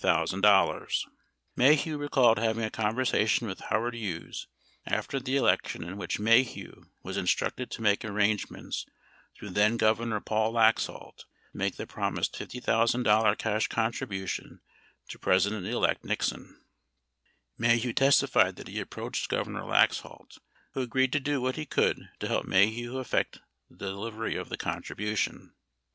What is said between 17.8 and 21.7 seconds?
testified that he approached Governor Laxalt who agreed to do what he